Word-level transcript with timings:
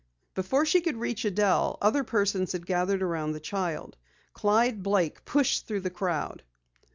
Before 0.33 0.65
she 0.65 0.81
could 0.81 0.97
reach 0.97 1.25
Adelle, 1.25 1.77
other 1.79 2.03
persons 2.03 2.53
had 2.53 2.65
gathered 2.65 3.03
around 3.03 3.33
the 3.33 3.39
child. 3.39 3.97
Clyde 4.33 4.81
Blake 4.81 5.23
pushed 5.25 5.67
through 5.67 5.81
the 5.81 5.91
crowd. 5.91 6.41